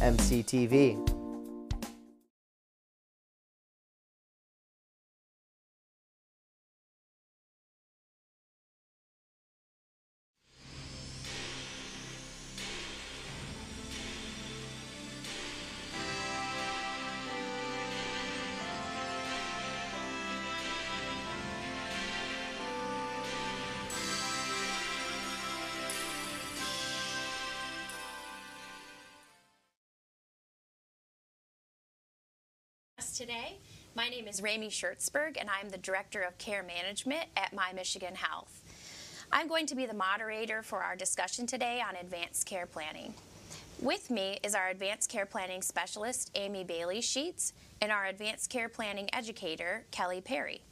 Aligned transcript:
mctv. 0.00 1.09
Today. 33.30 33.58
My 33.94 34.08
name 34.08 34.26
is 34.26 34.42
Rami 34.42 34.70
Schertzberg, 34.70 35.36
and 35.38 35.48
I'm 35.48 35.68
the 35.68 35.78
Director 35.78 36.22
of 36.22 36.36
Care 36.38 36.64
Management 36.64 37.26
at 37.36 37.52
My 37.52 37.72
Michigan 37.72 38.16
Health. 38.16 38.64
I'm 39.30 39.46
going 39.46 39.66
to 39.66 39.76
be 39.76 39.86
the 39.86 39.94
moderator 39.94 40.64
for 40.64 40.82
our 40.82 40.96
discussion 40.96 41.46
today 41.46 41.80
on 41.80 41.94
advanced 41.94 42.44
care 42.44 42.66
planning. 42.66 43.14
With 43.80 44.10
me 44.10 44.40
is 44.42 44.56
our 44.56 44.70
advanced 44.70 45.10
care 45.10 45.26
planning 45.26 45.62
specialist, 45.62 46.32
Amy 46.34 46.64
Bailey 46.64 47.00
Sheets, 47.00 47.52
and 47.80 47.92
our 47.92 48.06
advanced 48.06 48.50
care 48.50 48.68
planning 48.68 49.08
educator, 49.12 49.84
Kelly 49.92 50.20
Perry. 50.20 50.62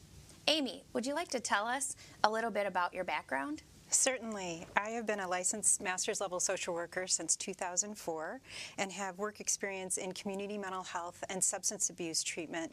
Amy, 0.49 0.83
would 0.93 1.07
you 1.07 1.15
like 1.15 1.29
to 1.29 1.41
tell 1.41 1.65
us 1.65 1.95
a 2.25 2.31
little 2.31 2.51
bit 2.51 2.67
about 2.67 2.93
your 2.93 3.05
background? 3.05 3.63
Certainly. 3.91 4.67
I 4.77 4.91
have 4.91 5.07
been 5.07 5.21
a 5.21 5.29
licensed 5.29 5.81
master's 5.81 6.21
level 6.21 6.41
social 6.41 6.75
worker 6.75 7.07
since 7.07 7.37
2004 7.37 8.41
and 8.77 8.93
have 8.93 9.19
work 9.19 9.41
experience 9.41 9.97
in 9.97 10.13
community 10.13 10.59
mental 10.59 10.83
health 10.83 11.25
and 11.31 11.43
substance 11.43 11.89
abuse 11.89 12.23
treatment 12.23 12.73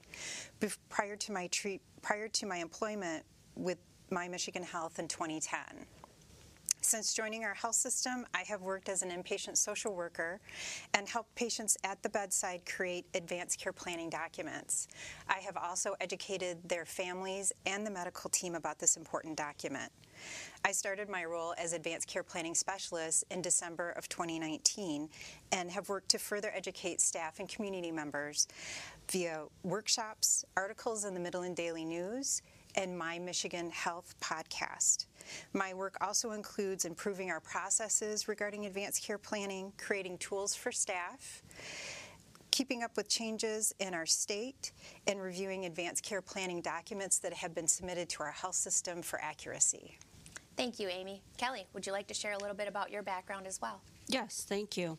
prior 0.90 1.16
to 1.16 1.32
my 1.32 1.48
treat, 1.48 1.82
prior 2.02 2.28
to 2.28 2.46
my 2.46 2.58
employment 2.58 3.24
with 3.56 3.78
my 4.12 4.28
Michigan 4.28 4.64
Health 4.64 5.00
in 5.00 5.08
2010. 5.08 5.86
Since 6.82 7.16
joining 7.16 7.46
our 7.46 7.56
health 7.56 7.76
system, 7.76 8.28
I 8.36 8.44
have 8.44 8.62
worked 8.62 8.90
as 8.90 9.02
an 9.02 9.10
inpatient 9.10 9.58
social 9.58 9.96
worker 9.96 10.40
and 10.94 11.10
helped 11.10 11.34
patients 11.34 11.78
at 11.84 12.04
the 12.04 12.10
bedside 12.10 12.62
create 12.66 13.06
advanced 13.16 13.60
care 13.60 13.74
planning 13.74 14.10
documents. 14.10 14.88
I 15.28 15.40
have 15.40 15.58
also 15.58 15.96
educated 16.00 16.58
their 16.68 16.86
families 16.86 17.54
and 17.66 17.88
the 17.88 17.90
medical 17.90 18.30
team 18.30 18.54
about 18.54 18.78
this 18.78 18.98
important 18.98 19.36
document. 19.36 19.92
I 20.64 20.72
started 20.72 21.10
my 21.10 21.26
role 21.26 21.54
as 21.58 21.74
advanced 21.74 22.08
care 22.08 22.24
planning 22.24 22.56
specialist 22.56 23.24
in 23.30 23.42
December 23.42 23.92
of 23.92 24.10
2019 24.10 25.10
and 25.52 25.72
have 25.72 25.90
worked 25.90 26.10
to 26.10 26.18
further 26.18 26.52
educate 26.56 27.02
staff 27.02 27.40
and 27.40 27.48
community 27.48 27.92
members 27.92 28.48
via 29.12 29.44
workshops, 29.64 30.44
articles 30.58 31.06
in 31.06 31.14
the 31.14 31.20
Midland 31.20 31.56
Daily 31.56 31.86
News, 31.86 32.42
and 32.76 32.98
My 32.98 33.20
Michigan 33.20 33.70
Health 33.70 34.16
podcast. 34.22 35.06
My 35.54 35.74
work 35.74 35.98
also 36.02 36.32
includes 36.32 36.86
improving 36.86 37.32
our 37.32 37.40
processes 37.40 38.28
regarding 38.28 38.66
advanced 38.66 39.04
care 39.04 39.18
planning, 39.18 39.72
creating 39.78 40.18
tools 40.18 40.56
for 40.56 40.72
staff, 40.72 41.44
keeping 42.52 42.84
up 42.84 42.96
with 42.96 43.10
changes 43.10 43.74
in 43.80 43.94
our 43.94 44.06
state, 44.06 44.72
and 45.08 45.22
reviewing 45.22 45.66
advanced 45.66 46.04
care 46.04 46.22
planning 46.22 46.62
documents 46.62 47.20
that 47.20 47.34
have 47.34 47.54
been 47.54 47.68
submitted 47.68 48.10
to 48.10 48.24
our 48.24 48.32
health 48.32 48.56
system 48.56 49.02
for 49.02 49.22
accuracy. 49.22 49.98
Thank 50.58 50.80
you, 50.80 50.88
Amy. 50.88 51.22
Kelly, 51.38 51.68
would 51.74 51.86
you 51.86 51.92
like 51.92 52.08
to 52.08 52.14
share 52.14 52.32
a 52.32 52.38
little 52.38 52.56
bit 52.56 52.70
about 52.70 52.90
your 52.90 53.04
background 53.04 53.46
as 53.46 53.62
well? 53.62 53.82
Yes, 54.08 54.46
thank 54.48 54.78
you. 54.78 54.98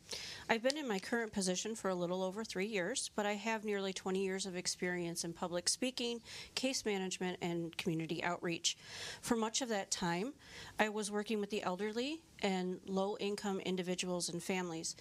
I've 0.51 0.63
been 0.63 0.77
in 0.77 0.87
my 0.87 0.99
current 0.99 1.33
position 1.33 1.75
for 1.75 1.89
a 1.89 1.95
little 1.95 2.23
over 2.23 2.45
three 2.45 2.67
years, 2.67 3.11
but 3.15 3.25
I 3.25 3.35
have 3.35 3.65
nearly 3.65 3.93
20 3.93 4.23
years 4.23 4.45
of 4.45 4.57
experience 4.57 5.25
in 5.25 5.33
public 5.33 5.69
speaking, 5.69 6.21
case 6.57 6.85
management, 6.85 7.39
and 7.41 7.75
community 7.79 8.23
outreach. 8.23 8.77
For 9.23 9.37
much 9.37 9.63
of 9.63 9.69
that 9.71 9.91
time, 9.91 10.35
I 10.79 10.89
was 10.89 11.11
working 11.11 11.41
with 11.41 11.51
the 11.51 11.63
elderly 11.63 12.21
and 12.43 12.81
low 12.87 13.17
income 13.19 13.61
individuals 13.61 14.29
and 14.29 14.43
families. 14.43 14.97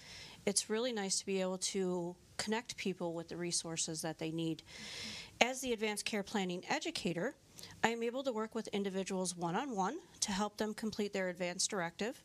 It's 0.46 0.70
really 0.70 0.92
nice 0.92 1.18
to 1.18 1.26
be 1.26 1.40
able 1.40 1.58
to 1.58 2.14
connect 2.38 2.76
people 2.76 3.12
with 3.12 3.28
the 3.28 3.36
resources 3.36 4.02
that 4.02 4.18
they 4.18 4.30
need. 4.30 4.62
As 5.40 5.60
the 5.60 5.72
advanced 5.72 6.04
care 6.04 6.22
planning 6.22 6.62
educator, 6.70 7.34
I 7.82 7.88
am 7.88 8.02
able 8.02 8.22
to 8.24 8.32
work 8.32 8.54
with 8.54 8.68
individuals 8.68 9.36
one 9.36 9.56
on 9.56 9.76
one 9.76 9.98
to 10.20 10.32
help 10.32 10.56
them 10.56 10.74
complete 10.74 11.12
their 11.12 11.28
advanced 11.28 11.70
directive. 11.70 12.22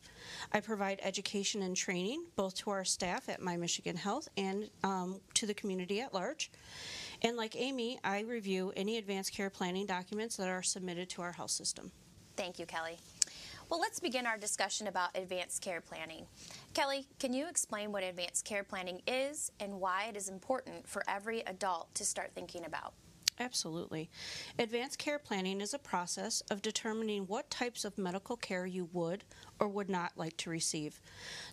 I 0.52 0.60
provide 0.60 1.00
education 1.04 1.62
and 1.62 1.76
training 1.76 2.26
both 2.36 2.56
to 2.56 2.72
our 2.72 2.84
staff 2.84 3.30
at 3.30 3.42
My 3.42 3.58
Michigan 3.58 3.96
Health 3.96 4.28
and 4.38 4.70
um, 4.84 5.22
to 5.36 5.46
the 5.46 5.54
community 5.54 6.02
at 6.02 6.14
large. 6.14 6.52
And 7.22 7.38
like 7.38 7.56
Amy, 7.56 8.00
I 8.04 8.22
review 8.22 8.74
any 8.76 8.98
advanced 8.98 9.34
care 9.34 9.50
planning 9.50 9.86
documents 9.86 10.38
that 10.38 10.48
are 10.48 10.64
submitted 10.64 11.10
to 11.12 11.22
our 11.22 11.32
health 11.32 11.52
system. 11.52 11.92
Thank 12.36 12.58
you, 12.58 12.66
Kelly. 12.66 12.98
Well, 13.70 13.80
let's 13.80 14.02
begin 14.02 14.26
our 14.26 14.38
discussion 14.38 14.88
about 14.88 15.16
advanced 15.16 15.62
care 15.62 15.80
planning. 15.80 16.26
Kelly, 16.74 17.06
can 17.20 17.32
you 17.32 17.48
explain 17.48 17.92
what 17.94 18.04
advanced 18.04 18.44
care 18.44 18.64
planning 18.64 19.02
is 19.08 19.52
and 19.62 19.80
why 19.80 20.08
it 20.10 20.18
is 20.18 20.28
important 20.28 20.90
for 20.90 21.04
every 21.08 21.40
adult 21.42 21.94
to 21.96 22.04
start 22.04 22.32
thinking 22.34 22.66
about? 22.66 22.94
Absolutely. 23.42 24.12
Advanced 24.60 25.00
care 25.00 25.18
planning 25.18 25.62
is 25.62 25.74
a 25.74 25.80
process 25.80 26.42
of 26.52 26.62
determining 26.62 27.24
what 27.26 27.50
types 27.50 27.84
of 27.84 27.98
medical 27.98 28.38
care 28.38 28.68
you 28.68 28.88
would 28.94 29.24
or 29.60 29.68
would 29.68 29.90
not 29.90 30.12
like 30.16 30.38
to 30.38 30.52
receive. 30.52 31.02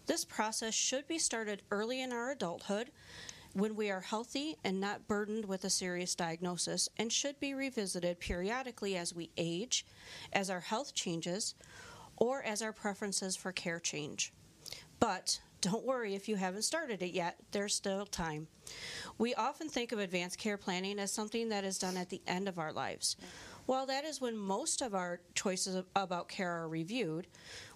This 0.05 0.23
process 0.23 0.75
should 0.75 1.09
be 1.09 1.19
started 1.19 1.63
early 1.71 2.03
in 2.03 2.13
our 2.13 2.31
adulthood 2.31 2.91
when 3.55 3.75
we 3.75 3.91
are 3.91 4.03
healthy 4.03 4.57
and 4.63 4.79
not 4.79 5.09
burdened 5.09 5.47
with 5.47 5.65
a 5.65 5.71
serious 5.71 6.15
diagnosis 6.15 6.91
and 6.99 7.11
should 7.11 7.41
be 7.41 7.55
revisited 7.55 8.21
periodically 8.21 8.95
as 8.95 9.15
we 9.15 9.31
age, 9.39 9.87
as 10.35 10.51
our 10.51 10.61
health 10.61 10.93
changes, 10.93 11.55
or 12.19 12.43
as 12.43 12.61
our 12.61 12.73
preferences 12.73 13.35
for 13.35 13.51
care 13.51 13.81
change. 13.81 14.31
But 15.01 15.41
don't 15.61 15.85
worry 15.85 16.15
if 16.15 16.29
you 16.29 16.37
haven't 16.37 16.63
started 16.63 17.03
it 17.03 17.13
yet, 17.13 17.37
there's 17.53 17.75
still 17.75 18.07
time. 18.07 18.47
We 19.19 19.35
often 19.35 19.69
think 19.69 19.93
of 19.93 19.99
advanced 19.99 20.39
care 20.39 20.57
planning 20.57 20.99
as 20.99 21.13
something 21.13 21.49
that 21.49 21.65
is 21.65 21.79
done 21.79 21.97
at 21.97 22.11
the 22.11 22.23
end 22.27 22.49
of 22.49 22.59
our 22.59 22.73
lives. 22.73 23.17
While 23.67 23.87
that 23.87 24.05
is 24.05 24.21
when 24.21 24.37
most 24.37 24.81
of 24.81 24.95
our 24.95 25.21
choices 25.35 25.83
about 25.95 26.29
care 26.29 26.51
are 26.51 26.69
reviewed, 26.69 27.27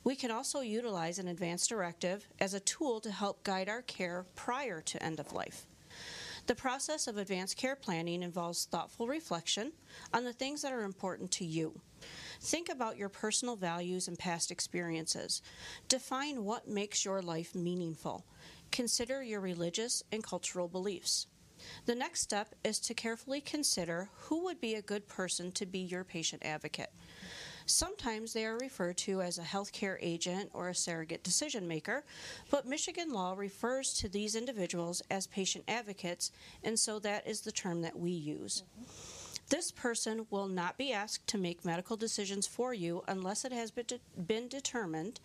we 0.04 0.16
can 0.16 0.31
also 0.31 0.60
utilize 0.60 1.19
an 1.19 1.28
advanced 1.28 1.69
directive 1.69 2.26
as 2.41 2.54
a 2.54 2.60
tool 2.60 3.00
to 3.00 3.10
help 3.10 3.44
guide 3.44 3.69
our 3.69 3.82
care 3.82 4.25
prior 4.34 4.81
to 4.81 5.03
end 5.03 5.21
of 5.21 5.32
life. 5.32 5.66
The 6.47 6.54
process 6.54 7.06
of 7.06 7.19
advanced 7.19 7.56
care 7.56 7.76
planning 7.76 8.22
involves 8.22 8.65
thoughtful 8.65 9.06
reflection 9.06 9.72
on 10.12 10.25
the 10.25 10.32
things 10.32 10.62
that 10.62 10.72
are 10.72 10.82
important 10.82 11.31
to 11.32 11.44
you. 11.44 11.81
Think 12.42 12.69
about 12.69 12.97
your 12.97 13.08
personal 13.08 13.54
values 13.54 14.09
and 14.09 14.18
past 14.18 14.50
experiences. 14.50 15.42
Define 15.89 16.44
what 16.44 16.66
makes 16.66 17.04
your 17.04 17.22
life 17.22 17.54
meaningful. 17.54 18.27
Consider 18.72 19.22
your 19.22 19.41
religious 19.41 20.03
and 20.10 20.24
cultural 20.24 20.66
beliefs. 20.66 21.28
The 21.86 21.94
next 21.94 22.21
step 22.21 22.56
is 22.65 22.80
to 22.80 22.94
carefully 22.94 23.41
consider 23.41 24.09
who 24.22 24.42
would 24.42 24.60
be 24.60 24.74
a 24.74 24.83
good 24.83 25.06
person 25.06 25.53
to 25.53 25.66
be 25.66 25.78
your 25.78 26.03
patient 26.03 26.44
advocate. 26.44 26.91
Sometimes 27.65 28.33
they 28.33 28.45
are 28.45 28.59
referred 28.59 28.97
to 28.98 29.22
as 29.22 29.38
a 29.38 29.42
healthcare 29.42 29.97
agent 30.00 30.50
or 30.53 30.68
a 30.68 30.74
surrogate 30.74 31.22
decision 31.22 31.68
maker, 31.68 32.04
but 32.50 32.66
Michigan 32.66 33.12
law 33.12 33.34
refers 33.36 33.95
to 33.95 34.09
these 34.09 34.34
individuals 34.34 35.00
as 35.12 35.28
patient 35.28 35.65
advocates, 35.68 36.33
and 36.65 36.77
so 36.77 36.98
that 36.98 37.24
is 37.24 37.42
the 37.42 37.53
term 37.53 37.83
that 37.83 37.97
we 37.97 38.10
use. 38.10 38.65
Mm-hmm. 38.80 39.11
This 39.53 39.71
person 39.71 40.27
will 40.31 40.47
not 40.47 40.78
be 40.78 40.95
asked 40.95 41.27
to 41.27 41.37
make 41.37 41.63
medical 41.63 41.95
decisions 41.95 42.47
for 42.47 42.72
you 42.72 43.04
unless 43.07 43.45
it 43.45 43.53
has 43.53 43.71
been, 43.71 43.84
de- 43.84 44.01
been 44.19 44.49
determined 44.49 45.21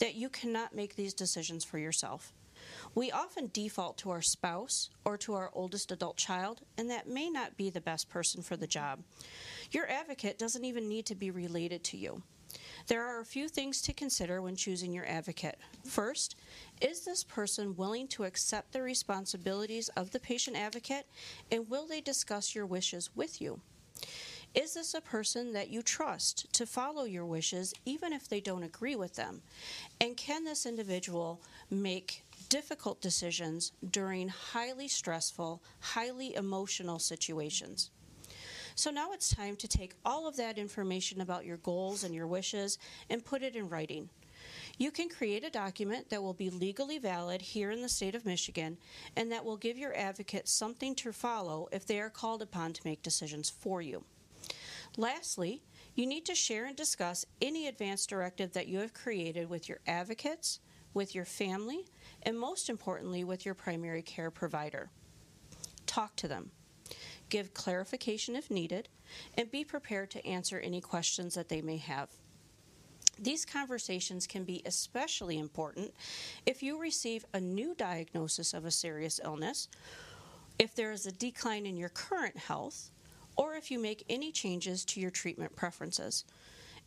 that 0.00 0.16
you 0.16 0.28
cannot 0.28 0.74
make 0.74 0.96
these 0.96 1.14
decisions 1.14 1.62
for 1.62 1.78
yourself. 1.78 2.32
We 2.96 3.12
often 3.12 3.48
default 3.52 3.96
to 3.98 4.10
our 4.10 4.22
spouse 4.22 4.90
or 5.04 5.16
to 5.18 5.34
our 5.34 5.52
oldest 5.54 5.92
adult 5.92 6.16
child, 6.16 6.62
and 6.76 6.90
that 6.90 7.08
may 7.08 7.30
not 7.30 7.56
be 7.56 7.70
the 7.70 7.80
best 7.80 8.08
person 8.08 8.42
for 8.42 8.56
the 8.56 8.66
job. 8.66 9.04
Your 9.70 9.88
advocate 9.88 10.36
doesn't 10.36 10.64
even 10.64 10.88
need 10.88 11.06
to 11.06 11.14
be 11.14 11.30
related 11.30 11.84
to 11.84 11.96
you. 11.96 12.24
There 12.90 13.06
are 13.06 13.20
a 13.20 13.24
few 13.24 13.48
things 13.48 13.80
to 13.82 13.92
consider 13.92 14.42
when 14.42 14.56
choosing 14.56 14.92
your 14.92 15.06
advocate. 15.06 15.60
First, 15.84 16.34
is 16.80 17.04
this 17.04 17.22
person 17.22 17.76
willing 17.76 18.08
to 18.08 18.24
accept 18.24 18.72
the 18.72 18.82
responsibilities 18.82 19.90
of 19.90 20.10
the 20.10 20.18
patient 20.18 20.56
advocate 20.56 21.06
and 21.52 21.70
will 21.70 21.86
they 21.86 22.00
discuss 22.00 22.52
your 22.52 22.66
wishes 22.66 23.08
with 23.14 23.40
you? 23.40 23.60
Is 24.56 24.74
this 24.74 24.92
a 24.92 25.00
person 25.00 25.52
that 25.52 25.70
you 25.70 25.82
trust 25.82 26.52
to 26.54 26.66
follow 26.66 27.04
your 27.04 27.24
wishes 27.24 27.72
even 27.84 28.12
if 28.12 28.28
they 28.28 28.40
don't 28.40 28.64
agree 28.64 28.96
with 28.96 29.14
them? 29.14 29.42
And 30.00 30.16
can 30.16 30.42
this 30.42 30.66
individual 30.66 31.40
make 31.70 32.24
difficult 32.48 33.00
decisions 33.00 33.70
during 33.88 34.26
highly 34.26 34.88
stressful, 34.88 35.62
highly 35.78 36.34
emotional 36.34 36.98
situations? 36.98 37.90
So 38.80 38.90
now 38.90 39.12
it's 39.12 39.34
time 39.34 39.56
to 39.56 39.68
take 39.68 39.92
all 40.06 40.26
of 40.26 40.38
that 40.38 40.56
information 40.56 41.20
about 41.20 41.44
your 41.44 41.58
goals 41.58 42.02
and 42.02 42.14
your 42.14 42.26
wishes 42.26 42.78
and 43.10 43.22
put 43.22 43.42
it 43.42 43.54
in 43.54 43.68
writing. 43.68 44.08
You 44.78 44.90
can 44.90 45.10
create 45.10 45.44
a 45.44 45.50
document 45.50 46.08
that 46.08 46.22
will 46.22 46.32
be 46.32 46.48
legally 46.48 46.96
valid 46.96 47.42
here 47.42 47.70
in 47.72 47.82
the 47.82 47.90
state 47.90 48.14
of 48.14 48.24
Michigan 48.24 48.78
and 49.16 49.30
that 49.30 49.44
will 49.44 49.58
give 49.58 49.76
your 49.76 49.94
advocate 49.94 50.48
something 50.48 50.94
to 50.94 51.12
follow 51.12 51.68
if 51.72 51.84
they 51.84 52.00
are 52.00 52.08
called 52.08 52.40
upon 52.40 52.72
to 52.72 52.80
make 52.86 53.02
decisions 53.02 53.50
for 53.50 53.82
you. 53.82 54.02
Lastly, 54.96 55.60
you 55.94 56.06
need 56.06 56.24
to 56.24 56.34
share 56.34 56.64
and 56.64 56.74
discuss 56.74 57.26
any 57.42 57.66
advance 57.66 58.06
directive 58.06 58.54
that 58.54 58.66
you 58.66 58.78
have 58.78 58.94
created 58.94 59.50
with 59.50 59.68
your 59.68 59.80
advocates, 59.86 60.58
with 60.94 61.14
your 61.14 61.26
family, 61.26 61.84
and 62.22 62.40
most 62.40 62.70
importantly, 62.70 63.24
with 63.24 63.44
your 63.44 63.54
primary 63.54 64.00
care 64.00 64.30
provider. 64.30 64.88
Talk 65.84 66.16
to 66.16 66.28
them 66.28 66.52
give 67.30 67.54
clarification 67.54 68.36
if 68.36 68.50
needed, 68.50 68.88
and 69.38 69.50
be 69.50 69.64
prepared 69.64 70.10
to 70.10 70.26
answer 70.26 70.58
any 70.58 70.80
questions 70.80 71.34
that 71.34 71.48
they 71.48 71.62
may 71.62 71.78
have. 71.78 72.10
These 73.18 73.44
conversations 73.44 74.26
can 74.26 74.44
be 74.44 74.62
especially 74.64 75.38
important 75.38 75.92
if 76.46 76.62
you 76.62 76.78
receive 76.78 77.24
a 77.34 77.40
new 77.40 77.74
diagnosis 77.74 78.54
of 78.54 78.64
a 78.64 78.70
serious 78.70 79.20
illness, 79.22 79.68
if 80.58 80.74
there 80.74 80.92
is 80.92 81.06
a 81.06 81.12
decline 81.12 81.66
in 81.66 81.76
your 81.76 81.88
current 81.90 82.36
health, 82.36 82.90
or 83.36 83.54
if 83.54 83.70
you 83.70 83.78
make 83.78 84.04
any 84.08 84.32
changes 84.32 84.84
to 84.86 85.00
your 85.00 85.10
treatment 85.10 85.54
preferences. 85.54 86.24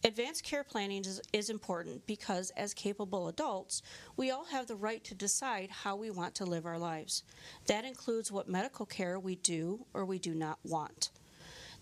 Advanced 0.06 0.44
care 0.44 0.66
planning 0.66 1.06
is, 1.06 1.22
is, 1.32 1.50
important 1.50 2.06
because, 2.06 2.50
as 2.58 2.74
capable 2.74 3.30
adults, 3.30 3.82
we 4.18 4.32
all 4.32 4.44
have 4.44 4.68
the 4.68 4.76
right 4.76 5.02
to 5.06 5.16
decide 5.16 5.70
how 5.70 5.96
we 5.96 6.12
want 6.12 6.36
to 6.36 6.44
live 6.44 6.66
our 6.66 6.78
lives. 6.78 7.24
That 7.68 7.86
includes 7.86 8.30
what 8.30 8.50
medical 8.50 8.86
care 8.86 9.18
we 9.18 9.36
do 9.36 9.86
or 9.94 10.04
we 10.04 10.20
do 10.20 10.34
not 10.36 10.60
want. 10.66 11.12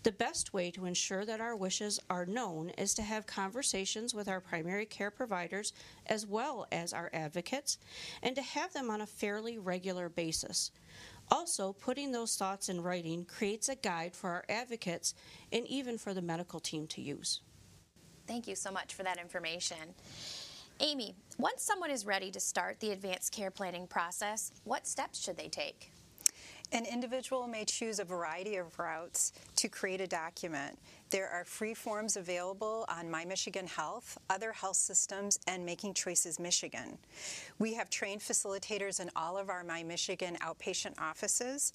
The 0.04 0.12
best 0.12 0.54
way 0.54 0.70
to 0.70 0.84
ensure 0.84 1.24
that 1.24 1.40
our 1.40 1.56
wishes 1.56 1.98
are 2.08 2.24
known 2.24 2.70
is 2.70 2.94
to 2.94 3.02
have 3.02 3.26
conversations 3.26 4.14
with 4.14 4.28
our 4.28 4.40
primary 4.40 4.86
care 4.86 5.10
providers 5.10 5.72
as 6.06 6.24
well 6.24 6.68
as 6.70 6.92
our 6.92 7.10
advocates 7.12 7.78
and 8.22 8.36
to 8.36 8.42
have 8.42 8.72
them 8.72 8.88
on 8.88 9.00
a 9.00 9.06
fairly 9.06 9.58
regular 9.58 10.08
basis. 10.08 10.70
Also, 11.28 11.72
putting 11.72 12.12
those 12.12 12.36
thoughts 12.36 12.68
in 12.68 12.82
writing 12.82 13.24
creates 13.24 13.68
a 13.68 13.74
guide 13.74 14.14
for 14.14 14.30
our 14.30 14.44
advocates 14.48 15.12
and 15.50 15.66
even 15.66 15.98
for 15.98 16.14
the 16.14 16.22
medical 16.22 16.60
team 16.60 16.86
to 16.86 17.00
use. 17.00 17.40
Thank 18.32 18.48
you 18.48 18.56
so 18.56 18.70
much 18.70 18.94
for 18.94 19.02
that 19.02 19.18
information. 19.18 19.76
Amy, 20.80 21.14
once 21.36 21.62
someone 21.62 21.90
is 21.90 22.06
ready 22.06 22.30
to 22.30 22.40
start 22.40 22.80
the 22.80 22.92
advanced 22.92 23.30
care 23.30 23.50
planning 23.50 23.86
process, 23.86 24.52
what 24.64 24.86
steps 24.86 25.22
should 25.22 25.36
they 25.36 25.48
take? 25.48 25.92
An 26.72 26.86
individual 26.86 27.46
may 27.46 27.66
choose 27.66 27.98
a 27.98 28.04
variety 28.04 28.56
of 28.56 28.78
routes 28.78 29.34
to 29.56 29.68
create 29.68 30.00
a 30.00 30.06
document. 30.06 30.78
There 31.10 31.28
are 31.28 31.44
free 31.44 31.74
forms 31.74 32.16
available 32.16 32.86
on 32.88 33.10
My 33.10 33.26
Michigan 33.26 33.66
Health, 33.66 34.16
other 34.30 34.50
health 34.52 34.76
systems, 34.76 35.38
and 35.46 35.66
Making 35.66 35.92
Choices 35.92 36.40
Michigan. 36.40 36.96
We 37.58 37.74
have 37.74 37.90
trained 37.90 38.22
facilitators 38.22 38.98
in 38.98 39.10
all 39.14 39.36
of 39.36 39.50
our 39.50 39.62
My 39.62 39.82
Michigan 39.82 40.38
outpatient 40.40 40.94
offices 40.98 41.74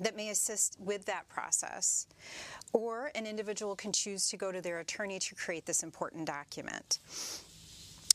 that 0.00 0.16
may 0.16 0.30
assist 0.30 0.76
with 0.80 1.04
that 1.06 1.28
process. 1.28 2.06
Or 2.72 3.10
an 3.14 3.26
individual 3.26 3.76
can 3.76 3.92
choose 3.92 4.28
to 4.30 4.36
go 4.36 4.52
to 4.52 4.60
their 4.60 4.80
attorney 4.80 5.18
to 5.18 5.34
create 5.34 5.66
this 5.66 5.82
important 5.82 6.26
document. 6.26 7.00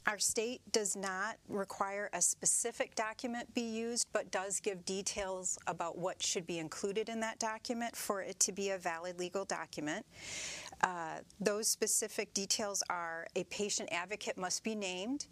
Our 0.07 0.17
state 0.17 0.61
does 0.71 0.95
not 0.95 1.35
require 1.47 2.09
a 2.13 2.21
specific 2.21 2.95
document 2.95 3.53
be 3.53 3.61
used, 3.61 4.07
but 4.13 4.31
does 4.31 4.59
give 4.59 4.83
details 4.83 5.59
about 5.67 5.95
what 5.95 6.23
should 6.23 6.47
be 6.47 6.57
included 6.57 7.07
in 7.07 7.19
that 7.19 7.37
document 7.37 7.95
for 7.95 8.21
it 8.21 8.39
to 8.39 8.51
be 8.51 8.71
a 8.71 8.79
valid 8.79 9.19
legal 9.19 9.45
document. 9.45 10.03
Uh, 10.83 11.19
those 11.39 11.67
specific 11.67 12.33
details 12.33 12.83
are 12.89 13.27
a 13.35 13.43
patient 13.45 13.89
advocate 13.91 14.37
must 14.37 14.63
be 14.63 14.73
named. 14.73 15.27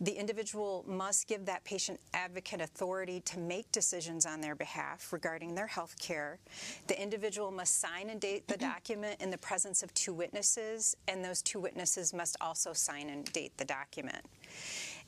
The 0.00 0.12
individual 0.12 0.84
must 0.86 1.26
give 1.26 1.46
that 1.46 1.64
patient 1.64 1.98
advocate 2.12 2.60
authority 2.60 3.20
to 3.20 3.38
make 3.38 3.70
decisions 3.72 4.26
on 4.26 4.40
their 4.40 4.54
behalf 4.54 5.12
regarding 5.12 5.54
their 5.54 5.66
health 5.66 5.96
care. 5.98 6.38
The 6.86 7.00
individual 7.00 7.50
must 7.50 7.80
sign 7.80 8.10
and 8.10 8.20
date 8.20 8.46
the 8.46 8.58
document 8.58 9.20
in 9.20 9.30
the 9.30 9.38
presence 9.38 9.82
of 9.82 9.92
two 9.94 10.12
witnesses, 10.12 10.96
and 11.08 11.24
those 11.24 11.40
two 11.40 11.60
witnesses 11.60 12.12
must 12.12 12.36
also 12.40 12.72
sign 12.72 13.08
and 13.08 13.24
date 13.32 13.56
the 13.56 13.64
document. 13.64 14.24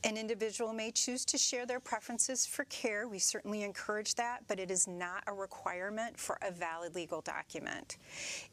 An 0.04 0.16
individual 0.16 0.72
may 0.72 0.90
choose 0.90 1.25
to 1.26 1.38
share 1.38 1.64
their 1.64 1.78
preferences 1.78 2.44
for 2.44 2.64
care. 2.64 3.06
We 3.06 3.20
certainly 3.20 3.62
encourage 3.62 4.16
that, 4.16 4.40
but 4.49 4.58
it 4.58 4.69
is 4.69 4.88
not 4.88 5.22
a 5.28 5.32
requirement 5.32 6.19
for 6.19 6.38
a 6.43 6.50
valid 6.50 6.96
legal 6.96 7.20
document. 7.20 7.99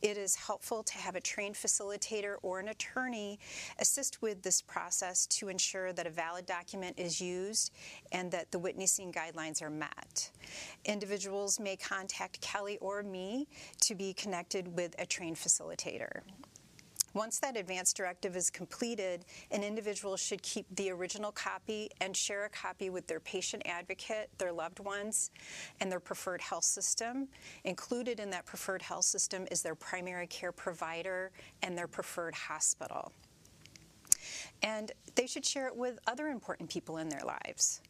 It 0.03 0.15
is 0.15 0.35
helpful 0.35 0.83
to 0.83 0.97
have 0.99 1.15
a 1.15 1.21
trained 1.21 1.55
facilitator 1.55 2.35
or 2.43 2.59
an 2.59 2.67
attorney 2.67 3.39
assist 3.79 4.21
with 4.21 4.43
this 4.43 4.61
process 4.61 5.25
to 5.27 5.47
ensure 5.47 5.91
that 5.91 6.05
a 6.05 6.11
valid 6.11 6.45
document 6.45 6.99
is 6.99 7.19
used 7.19 7.71
and 8.11 8.29
that 8.29 8.51
the 8.51 8.59
witnessing 8.59 9.11
guidelines 9.11 9.63
are 9.63 9.71
met. 9.71 10.29
Individuals 10.85 11.59
may 11.59 11.75
contact 11.75 12.39
Kelly 12.41 12.77
or 12.77 13.01
me 13.01 13.47
to 13.81 13.95
be 13.95 14.13
connected 14.13 14.75
with 14.75 14.93
a 14.99 15.05
trained 15.05 15.37
facilitator. 15.37 16.21
Once 17.13 17.39
that 17.39 17.57
advance 17.57 17.93
directive 17.93 18.35
is 18.35 18.49
completed, 18.49 19.25
an 19.51 19.63
individual 19.63 20.15
should 20.15 20.41
keep 20.41 20.65
the 20.75 20.91
original 20.91 21.31
copy 21.31 21.89
and 22.01 22.15
share 22.15 22.45
a 22.45 22.49
copy 22.49 22.89
with 22.89 23.07
their 23.07 23.19
patient 23.19 23.63
advocate, 23.65 24.29
their 24.37 24.51
loved 24.51 24.79
ones, 24.79 25.31
and 25.79 25.91
their 25.91 25.99
preferred 25.99 26.41
health 26.41 26.63
system. 26.63 27.27
Included 27.63 28.19
in 28.19 28.29
that 28.29 28.45
preferred 28.45 28.81
health 28.81 29.05
system 29.05 29.47
is 29.51 29.61
their 29.61 29.75
primary 29.75 30.27
care 30.27 30.51
provider 30.51 31.31
and 31.63 31.77
their 31.77 31.87
preferred 31.87 32.35
hospital. 32.35 33.11
And 34.61 34.91
they 35.15 35.27
should 35.27 35.45
share 35.45 35.67
it 35.67 35.75
with 35.75 35.99
other 36.07 36.27
important 36.27 36.69
people 36.69 36.97
in 36.97 37.09
their 37.09 37.23
lives. 37.23 37.81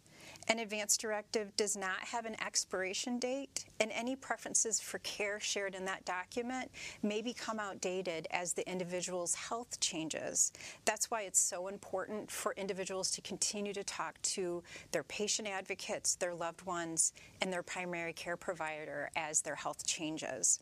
An 0.52 0.58
advance 0.58 0.98
directive 0.98 1.56
does 1.58 1.78
not 1.78 2.00
have 2.00 2.26
an 2.26 2.36
expiration 2.42 3.20
date, 3.20 3.66
and 3.80 3.92
any 3.92 4.16
preferences 4.16 4.80
for 4.80 4.98
care 5.00 5.40
shared 5.40 5.76
in 5.76 5.86
that 5.86 6.06
document 6.06 6.72
may 7.04 7.22
become 7.22 7.60
outdated 7.60 8.28
as 8.32 8.54
the 8.54 8.68
individual's 8.68 9.36
health 9.36 9.80
changes. 9.80 10.52
That's 10.86 11.12
why 11.12 11.22
it's 11.22 11.40
so 11.40 11.68
important 11.68 12.32
for 12.32 12.54
individuals 12.54 13.12
to 13.12 13.22
continue 13.22 13.74
to 13.74 13.84
talk 13.84 14.20
to 14.24 14.64
their 14.92 15.04
patient 15.04 15.48
advocates, 15.48 16.16
their 16.16 16.34
loved 16.34 16.64
ones, 16.64 17.14
and 17.42 17.54
their 17.54 17.62
primary 17.62 18.14
care 18.14 18.36
provider 18.36 19.12
as 19.16 19.42
their 19.42 19.56
health 19.56 19.86
changes. 19.86 20.62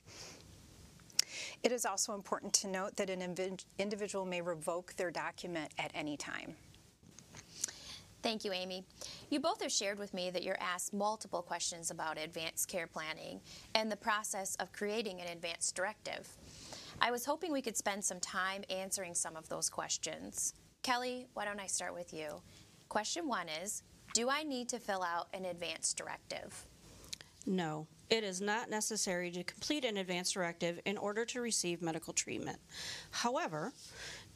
It 1.64 1.72
is 1.72 1.86
also 1.86 2.14
important 2.14 2.52
to 2.56 2.68
note 2.68 2.98
that 2.98 3.10
an 3.10 3.22
individual 3.80 4.26
may 4.26 4.42
revoke 4.42 4.96
their 4.98 5.12
document 5.12 5.72
at 5.80 5.92
any 5.96 6.18
time. 6.18 6.58
Thank 8.24 8.44
you, 8.44 8.52
Amy. 8.52 8.84
You 9.30 9.40
both 9.40 9.62
have 9.62 9.72
shared 9.72 10.00
with 10.00 10.14
me 10.14 10.30
that 10.32 10.44
you're 10.44 10.60
asked 10.60 10.94
multiple 10.94 11.42
questions 11.42 11.92
about 11.92 12.18
advanced 12.18 12.68
care 12.68 12.88
planning 12.88 13.40
and 13.76 13.92
the 13.92 13.96
process 13.96 14.56
of 14.56 14.74
creating 14.74 15.22
an 15.22 15.28
advanced 15.28 15.76
directive. 15.76 16.28
I 17.00 17.12
was 17.12 17.26
hoping 17.26 17.52
we 17.52 17.62
could 17.62 17.78
spend 17.78 18.04
some 18.04 18.20
time 18.20 18.64
answering 18.70 19.14
some 19.14 19.36
of 19.36 19.48
those 19.50 19.70
questions. 19.70 20.56
Kelly, 20.82 21.28
why 21.36 21.46
don't 21.46 21.60
I 21.60 21.68
start 21.68 21.94
with 21.94 22.12
you? 22.14 22.42
Question 22.90 23.28
one 23.28 23.48
is 23.50 23.84
Do 24.14 24.30
I 24.30 24.44
need 24.44 24.68
to 24.70 24.80
fill 24.80 25.04
out 25.04 25.28
an 25.34 25.46
advanced 25.46 25.96
directive? 25.98 26.66
No, 27.46 27.88
it 28.10 28.24
is 28.24 28.42
not 28.42 28.70
necessary 28.70 29.32
to 29.32 29.44
complete 29.44 29.86
an 29.86 29.98
advance 29.98 30.32
directive 30.32 30.80
in 30.86 30.98
order 30.98 31.24
to 31.26 31.40
receive 31.40 31.82
medical 31.82 32.14
treatment. 32.14 32.58
However, 33.12 33.72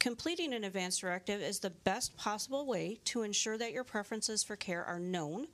completing 0.02 0.52
an 0.52 0.64
advance 0.64 0.98
directive 0.98 1.40
is 1.40 1.60
the 1.60 1.70
best 1.70 2.16
possible 2.16 2.66
way 2.66 2.98
to 3.04 3.22
ensure 3.22 3.56
that 3.56 3.70
your 3.70 3.84
preferences 3.84 4.42
for 4.42 4.56
care 4.56 4.84
are 4.84 4.98
known 4.98 5.46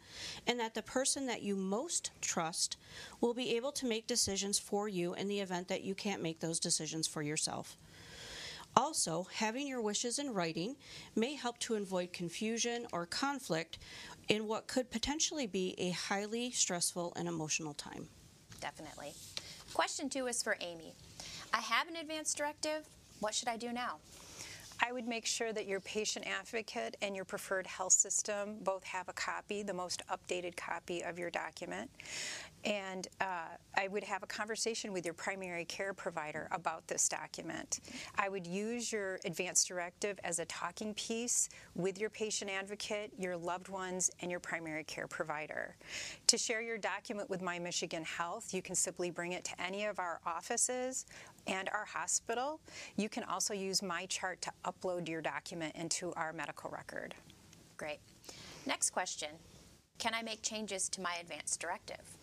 and 0.47 0.59
that 0.59 0.73
the 0.73 0.81
person 0.81 1.27
that 1.27 1.43
you 1.43 1.55
most 1.55 2.13
trust 2.23 2.79
will 3.21 3.35
be 3.35 3.55
able 3.55 3.71
to 3.71 3.85
make 3.85 4.07
decisions 4.07 4.59
for 4.59 4.89
you 4.89 5.13
in 5.13 5.29
the 5.29 5.39
event 5.39 5.69
that 5.69 5.83
you 5.83 5.95
can't 5.95 6.23
make 6.23 6.41
those 6.41 6.59
decisions 6.59 7.07
for 7.07 7.21
yourself. 7.21 7.77
Also, 8.75 9.27
having 9.35 9.67
your 9.67 9.83
wishes 9.83 10.19
in 10.19 10.33
writing 10.33 10.77
may 11.15 11.35
help 11.35 11.59
to 11.59 11.75
avoid 11.75 12.11
confusion 12.15 12.87
or 12.91 13.05
conflict 13.05 13.77
in 14.31 14.47
what 14.47 14.67
could 14.67 14.91
potentially 14.91 15.47
be 15.47 15.75
a 15.77 15.91
highly 15.91 16.51
stressful 16.53 17.13
and 17.17 17.29
emotional 17.29 17.75
time. 17.75 18.09
Definitely. 18.63 19.13
Question 19.75 20.09
two 20.09 20.27
is 20.27 20.43
for 20.43 20.57
Amy. 20.63 20.95
I 21.53 21.61
have 21.61 21.87
an 21.87 21.97
advance 21.97 22.33
directive. 22.33 22.89
What 23.21 23.35
should 23.35 23.49
I 23.49 23.59
do 23.59 23.75
now? 23.75 23.99
I 24.81 24.93
would 24.93 25.09
make 25.09 25.27
sure 25.27 25.53
that 25.53 25.67
your 25.67 25.81
patient 25.81 26.27
advocate 26.27 26.97
and 27.03 27.15
your 27.17 27.25
preferred 27.25 27.67
health 27.67 27.93
system 27.93 28.59
both 28.63 28.85
have 28.85 29.09
a 29.09 29.13
copy, 29.13 29.63
the 29.63 29.75
most 29.75 30.03
updated 30.09 30.57
copy 30.57 31.03
of 31.03 31.19
your 31.19 31.31
document. 31.31 31.91
And 32.65 33.09
uh, 33.21 33.57
I 33.77 33.89
would 33.89 34.05
have 34.05 34.23
a 34.23 34.27
conversation 34.27 34.93
with 34.93 35.05
your 35.05 35.15
primary 35.15 35.65
care 35.65 35.95
provider 35.95 36.49
about 36.53 36.87
this 36.87 37.09
document. 37.09 37.81
I 38.17 38.29
would 38.29 38.47
use 38.47 38.93
your 38.93 39.19
advance 39.25 39.65
directive 39.65 40.19
as 40.25 40.39
a 40.39 40.45
talking 40.45 40.95
piece 40.95 41.49
with 41.75 41.99
your 41.99 42.11
patient 42.11 42.51
advocate, 42.51 43.13
your 43.19 43.37
loved 43.37 43.69
ones, 43.69 44.11
and 44.21 44.31
your 44.31 44.41
primary 44.41 44.85
care 44.85 45.07
provider. 45.07 45.77
To 46.27 46.39
share 46.39 46.61
your 46.61 46.79
document 46.79 47.31
with 47.31 47.43
My 47.43 47.59
Michigan 47.59 48.05
Health, 48.05 48.53
you 48.53 48.63
can 48.63 48.75
simply 48.75 49.11
bring 49.11 49.33
it 49.33 49.45
to 49.45 49.61
any 49.61 49.85
of 49.85 49.99
our 49.99 50.21
offices 50.27 51.07
and 51.49 51.69
our 51.71 51.85
hospital. 51.85 52.61
You 52.97 53.09
can 53.09 53.25
also 53.25 53.55
use 53.55 53.81
MyChart 53.81 54.41
to 54.43 54.53
upload 54.65 55.09
your 55.09 55.21
document 55.21 55.75
into 55.75 56.13
our 56.13 56.33
medical 56.33 56.71
record. 56.71 57.15
Great. 57.77 57.99
Next 58.67 58.91
question. 58.91 59.31
Can 59.99 60.15
I 60.15 60.23
make 60.23 60.43
changes 60.43 60.89
to 60.91 61.01
my 61.01 61.17
advance 61.21 61.57
directive? 61.57 62.19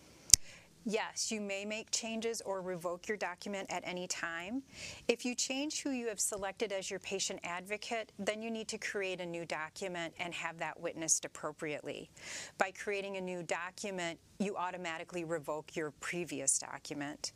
Yes, 0.88 1.32
you 1.32 1.40
may 1.40 1.64
make 1.64 1.90
changes 1.90 2.40
or 2.42 2.60
revoke 2.60 3.08
your 3.08 3.16
document 3.16 3.66
at 3.72 3.82
any 3.84 4.06
time. 4.06 4.62
If 5.08 5.24
you 5.24 5.34
change 5.34 5.82
who 5.82 5.90
you 5.90 6.06
have 6.06 6.20
selected 6.20 6.70
as 6.70 6.88
your 6.88 7.00
patient 7.00 7.40
advocate, 7.42 8.12
then 8.20 8.40
you 8.40 8.52
need 8.52 8.68
to 8.68 8.78
create 8.78 9.20
a 9.20 9.26
new 9.26 9.44
document 9.44 10.14
and 10.20 10.32
have 10.32 10.58
that 10.58 10.78
witnessed 10.80 11.24
appropriately. 11.24 12.08
By 12.56 12.70
creating 12.70 13.16
a 13.16 13.20
new 13.20 13.42
document, 13.42 14.20
you 14.38 14.54
automatically 14.56 15.24
revoke 15.24 15.74
your 15.74 15.90
previous 15.98 16.56
document. 16.56 17.32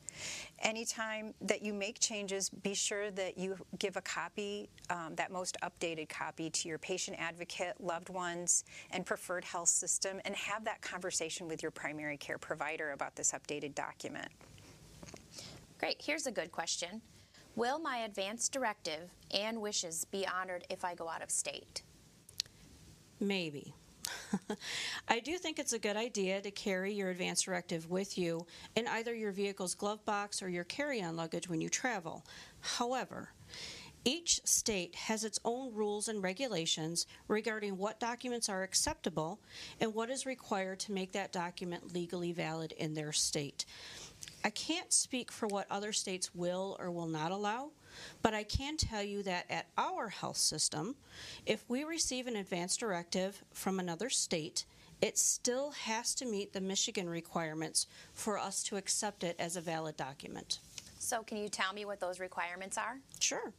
Anytime 0.63 1.35
that 1.41 1.63
you 1.63 1.73
make 1.73 1.99
changes, 2.01 2.51
be 2.51 2.75
sure 2.75 3.11
that 3.13 3.39
you 3.39 3.57
give 3.79 3.97
a 3.97 4.03
copy, 4.03 4.69
um, 4.91 5.15
that 5.17 5.31
most 5.31 5.57
updated 5.63 6.09
copy, 6.09 6.51
to 6.51 6.69
your 6.69 6.79
patient 6.79 7.17
advocate, 7.19 7.75
loved 7.81 8.09
ones, 8.09 8.65
and 8.91 9.07
preferred 9.07 9.45
health 9.45 9.69
system, 9.69 10.21
and 10.25 10.35
have 10.37 10.65
that 10.65 10.81
conversation 10.83 11.49
with 11.49 11.63
your 11.63 11.71
primary 11.71 12.17
care 12.17 12.39
provider 12.39 12.93
about 12.93 13.17
this 13.17 13.33
updated 13.33 13.75
document. 13.75 14.29
Great. 15.79 15.97
Here's 15.99 16.27
a 16.27 16.33
good 16.33 16.53
question. 16.53 17.01
Will 17.57 17.79
my 17.79 17.99
advance 17.99 18.49
directive 18.49 19.11
and 19.33 19.61
wishes 19.61 20.05
be 20.05 20.27
honored 20.27 20.65
if 20.71 20.85
I 20.85 20.95
go 20.95 21.09
out 21.09 21.23
of 21.23 21.31
state? 21.31 21.83
Maybe. 23.19 23.75
I 25.09 25.21
do 25.21 25.39
think 25.39 25.59
it's 25.59 25.73
a 25.73 25.79
good 25.79 25.97
idea 25.97 26.41
to 26.41 26.51
carry 26.51 26.93
your 26.93 27.11
advance 27.11 27.43
directive 27.43 27.91
with 27.91 28.19
you 28.19 28.47
in 28.77 28.87
either 28.87 29.15
your 29.15 29.33
vehicle's 29.33 29.75
glove 29.75 30.05
box 30.05 30.43
or 30.43 30.49
your 30.49 30.65
carry 30.65 31.03
on 31.03 31.17
luggage 31.17 31.49
when 31.49 31.61
you 31.61 31.69
travel. 31.69 32.25
However, 32.61 33.31
each 34.05 34.41
state 34.45 34.95
has 34.95 35.25
its 35.25 35.39
own 35.45 35.75
rules 35.75 36.09
and 36.09 36.23
regulations 36.23 37.07
regarding 37.29 37.77
what 37.77 38.01
documents 38.01 38.49
are 38.49 38.63
acceptable 38.63 39.41
and 39.79 39.95
what 39.95 40.09
is 40.09 40.25
required 40.25 40.81
to 40.81 40.93
make 40.93 41.13
that 41.13 41.33
document 41.33 41.93
legally 41.93 42.33
valid 42.33 42.73
in 42.73 42.95
their 42.95 43.13
state. 43.13 43.67
I 44.43 44.51
can't 44.51 44.93
speak 44.93 45.31
for 45.31 45.49
what 45.49 45.67
other 45.71 45.93
states 45.93 46.35
will 46.35 46.77
or 46.81 46.91
will 46.91 47.09
not 47.09 47.31
allow, 47.31 47.73
but 48.23 48.35
I 48.35 48.43
can 48.43 48.77
tell 48.77 49.03
you 49.03 49.23
that 49.23 49.47
at 49.51 49.67
our 49.77 50.09
health 50.09 50.37
system, 50.37 50.97
if 51.47 51.65
we 51.69 51.85
receive 51.85 52.27
an 52.27 52.37
advance 52.37 52.77
directive 52.77 53.43
from 53.53 53.79
another 53.79 54.11
state, 54.11 54.65
it 55.01 55.17
still 55.17 55.71
has 55.71 56.15
to 56.17 56.27
meet 56.27 56.53
the 56.53 56.61
Michigan 56.61 57.09
requirements 57.09 57.87
for 58.13 58.39
us 58.39 58.63
to 58.65 58.77
accept 58.77 59.25
it 59.25 59.37
as 59.39 59.57
a 59.57 59.61
valid 59.61 59.97
document. 59.97 60.61
So, 61.03 61.23
can 61.23 61.39
you 61.39 61.49
tell 61.49 61.73
me 61.73 61.87
what 61.87 61.99
those 61.99 62.21
requirements 62.21 62.77
are? 62.77 62.99
Sure. 63.21 63.55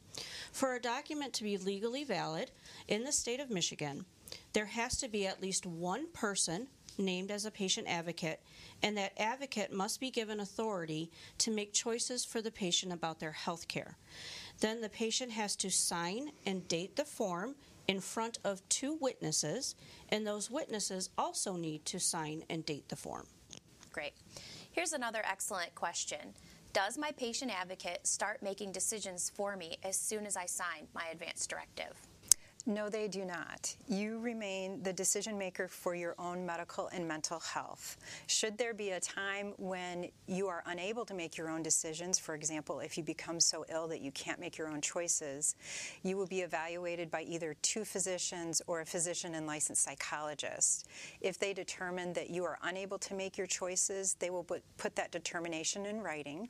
For 0.52 0.76
a 0.76 0.80
document 0.80 1.32
to 1.34 1.42
be 1.42 1.56
legally 1.56 2.04
valid 2.04 2.52
in 2.86 3.02
the 3.02 3.10
state 3.10 3.40
of 3.40 3.50
Michigan, 3.50 4.04
there 4.52 4.66
has 4.66 4.96
to 4.98 5.08
be 5.08 5.26
at 5.26 5.42
least 5.42 5.66
one 5.66 6.06
person 6.12 6.68
named 6.98 7.32
as 7.32 7.44
a 7.44 7.50
patient 7.50 7.88
advocate, 7.88 8.40
and 8.84 8.96
that 8.96 9.18
advocate 9.18 9.72
must 9.72 9.98
be 9.98 10.08
given 10.08 10.38
authority 10.38 11.10
to 11.38 11.50
make 11.50 11.72
choices 11.72 12.24
for 12.24 12.40
the 12.40 12.50
patient 12.50 12.92
about 12.92 13.18
their 13.18 13.32
health 13.32 13.66
care. 13.66 13.96
Then 14.60 14.80
the 14.80 14.88
patient 14.88 15.32
has 15.32 15.56
to 15.56 15.70
sign 15.70 16.30
and 16.46 16.68
date 16.68 16.94
the 16.94 17.04
form 17.04 17.56
in 17.88 18.00
front 18.00 18.38
of 18.44 18.66
two 18.68 18.98
witnesses, 19.00 19.74
and 20.10 20.24
those 20.24 20.48
witnesses 20.48 21.10
also 21.18 21.56
need 21.56 21.84
to 21.86 21.98
sign 21.98 22.44
and 22.48 22.64
date 22.64 22.88
the 22.88 22.94
form. 22.94 23.26
Great. 23.92 24.12
Here's 24.70 24.92
another 24.92 25.22
excellent 25.28 25.74
question. 25.74 26.34
Does 26.72 26.96
my 26.96 27.12
patient 27.12 27.52
advocate 27.54 28.06
start 28.06 28.42
making 28.42 28.72
decisions 28.72 29.30
for 29.34 29.56
me 29.56 29.76
as 29.82 29.94
soon 29.94 30.24
as 30.24 30.38
I 30.38 30.46
sign 30.46 30.88
my 30.94 31.04
advance 31.12 31.46
directive? 31.46 31.92
No, 32.64 32.88
they 32.88 33.08
do 33.08 33.24
not. 33.24 33.74
You 33.88 34.20
remain 34.20 34.84
the 34.84 34.92
decision 34.92 35.36
maker 35.36 35.66
for 35.66 35.96
your 35.96 36.14
own 36.16 36.46
medical 36.46 36.86
and 36.88 37.08
mental 37.08 37.40
health. 37.40 37.96
Should 38.28 38.56
there 38.56 38.72
be 38.72 38.90
a 38.90 39.00
time 39.00 39.54
when 39.58 40.08
you 40.28 40.46
are 40.46 40.62
unable 40.66 41.04
to 41.06 41.14
make 41.14 41.36
your 41.36 41.50
own 41.50 41.64
decisions, 41.64 42.20
for 42.20 42.36
example, 42.36 42.78
if 42.78 42.96
you 42.96 43.02
become 43.02 43.40
so 43.40 43.64
ill 43.68 43.88
that 43.88 44.00
you 44.00 44.12
can't 44.12 44.38
make 44.38 44.56
your 44.58 44.68
own 44.68 44.80
choices, 44.80 45.56
you 46.04 46.16
will 46.16 46.28
be 46.28 46.42
evaluated 46.42 47.10
by 47.10 47.22
either 47.22 47.56
two 47.62 47.84
physicians 47.84 48.62
or 48.68 48.80
a 48.80 48.86
physician 48.86 49.34
and 49.34 49.44
licensed 49.44 49.82
psychologist. 49.82 50.86
If 51.20 51.40
they 51.40 51.52
determine 51.52 52.12
that 52.12 52.30
you 52.30 52.44
are 52.44 52.60
unable 52.62 52.98
to 53.00 53.14
make 53.14 53.36
your 53.36 53.48
choices, 53.48 54.14
they 54.20 54.30
will 54.30 54.44
put 54.44 54.94
that 54.94 55.10
determination 55.10 55.84
in 55.84 56.00
writing. 56.00 56.48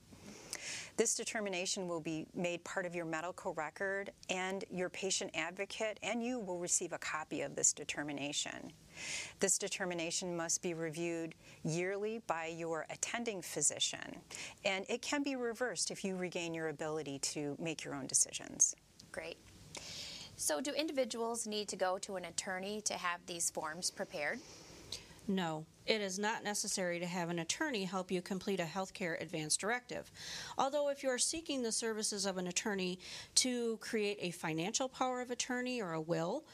This 0.96 1.14
determination 1.14 1.88
will 1.88 2.00
be 2.00 2.26
made 2.34 2.62
part 2.64 2.84
of 2.84 2.94
your 2.94 3.06
medical 3.06 3.54
record, 3.54 4.10
and 4.28 4.64
your 4.70 4.90
patient 4.90 5.30
advocate 5.34 5.98
and 6.02 6.22
you 6.22 6.38
will 6.38 6.58
receive 6.58 6.92
a 6.92 6.98
copy 6.98 7.40
of 7.40 7.54
this 7.54 7.72
determination. 7.72 8.72
This 9.40 9.56
determination 9.56 10.36
must 10.36 10.60
be 10.60 10.74
reviewed 10.74 11.34
yearly 11.64 12.20
by 12.26 12.46
your 12.46 12.86
attending 12.90 13.40
physician, 13.40 14.20
and 14.64 14.84
it 14.88 15.00
can 15.00 15.22
be 15.22 15.34
reversed 15.34 15.90
if 15.90 16.04
you 16.04 16.14
regain 16.14 16.52
your 16.52 16.68
ability 16.68 17.18
to 17.20 17.56
make 17.58 17.84
your 17.84 17.94
own 17.94 18.06
decisions. 18.06 18.76
Great. 19.10 19.38
So, 20.36 20.60
do 20.60 20.72
individuals 20.72 21.46
need 21.46 21.68
to 21.68 21.76
go 21.76 21.98
to 21.98 22.16
an 22.16 22.24
attorney 22.26 22.80
to 22.82 22.94
have 22.94 23.20
these 23.26 23.50
forms 23.50 23.90
prepared? 23.90 24.40
No, 25.28 25.66
it 25.86 26.00
is 26.00 26.18
not 26.18 26.42
necessary 26.42 26.98
to 26.98 27.06
have 27.06 27.28
an 27.28 27.38
attorney 27.38 27.84
help 27.84 28.10
you 28.10 28.20
complete 28.22 28.60
a 28.60 28.64
healthcare 28.64 29.20
advance 29.20 29.56
directive. 29.56 30.10
Although, 30.58 30.88
if 30.88 31.02
you 31.02 31.08
are 31.10 31.18
seeking 31.18 31.62
the 31.62 31.72
services 31.72 32.26
of 32.26 32.38
an 32.38 32.48
attorney 32.48 32.98
to 33.36 33.76
create 33.78 34.18
a 34.20 34.30
financial 34.32 34.88
power 34.88 35.20
of 35.20 35.30
attorney 35.30 35.80
or 35.80 35.92
a 35.92 36.00
will, 36.00 36.44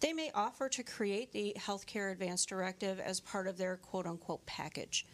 they 0.00 0.12
may 0.12 0.30
offer 0.34 0.68
to 0.68 0.82
create 0.82 1.32
the 1.32 1.56
healthcare 1.58 2.12
advance 2.12 2.44
directive 2.44 3.00
as 3.00 3.20
part 3.20 3.46
of 3.46 3.56
their 3.56 3.76
quote 3.76 4.06
unquote 4.06 4.44
package. 4.46 5.06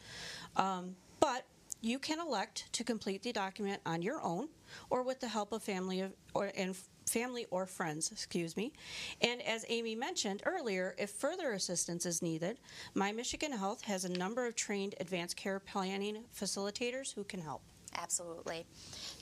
Um, 0.56 0.96
but 1.20 1.46
you 1.80 1.98
can 1.98 2.18
elect 2.18 2.72
to 2.72 2.84
complete 2.84 3.22
the 3.22 3.32
document 3.32 3.80
on 3.84 4.02
your 4.02 4.22
own 4.22 4.48
or 4.90 5.02
with 5.02 5.20
the 5.20 5.28
help 5.28 5.52
of 5.52 5.62
family 5.62 6.04
or, 6.32 6.50
and 6.56 6.74
family 7.14 7.46
or 7.52 7.64
friends, 7.64 8.10
excuse 8.10 8.56
me. 8.56 8.72
And 9.20 9.40
as 9.42 9.64
Amy 9.68 9.94
mentioned 9.94 10.42
earlier, 10.44 10.96
if 10.98 11.10
further 11.10 11.52
assistance 11.52 12.04
is 12.06 12.20
needed, 12.22 12.58
My 12.94 13.12
Michigan 13.12 13.52
Health 13.52 13.82
has 13.82 14.04
a 14.04 14.08
number 14.08 14.46
of 14.46 14.56
trained 14.56 14.96
advanced 14.98 15.36
care 15.36 15.60
planning 15.60 16.24
facilitators 16.36 17.14
who 17.14 17.22
can 17.22 17.40
help. 17.40 17.62
Absolutely. 17.96 18.66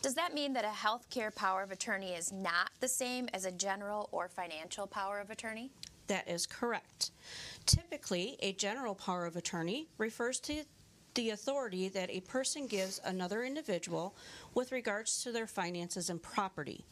Does 0.00 0.14
that 0.14 0.32
mean 0.32 0.54
that 0.54 0.64
a 0.64 0.68
health 0.68 1.10
care 1.10 1.30
power 1.30 1.62
of 1.62 1.70
attorney 1.70 2.14
is 2.14 2.32
not 2.32 2.70
the 2.80 2.88
same 2.88 3.28
as 3.34 3.44
a 3.44 3.52
general 3.52 4.08
or 4.10 4.26
financial 4.26 4.86
power 4.86 5.20
of 5.20 5.28
attorney? 5.28 5.70
That 6.06 6.26
is 6.26 6.46
correct. 6.46 7.10
Typically, 7.66 8.38
a 8.40 8.54
general 8.54 8.94
power 8.94 9.26
of 9.26 9.36
attorney 9.36 9.88
refers 9.98 10.40
to 10.40 10.64
the 11.14 11.30
authority 11.30 11.88
that 11.88 12.10
a 12.10 12.20
person 12.20 12.66
gives 12.66 13.00
another 13.04 13.44
individual 13.44 14.14
with 14.54 14.72
regards 14.72 15.22
to 15.22 15.32
their 15.32 15.46
finances 15.46 16.10
and 16.10 16.22
property. 16.22 16.84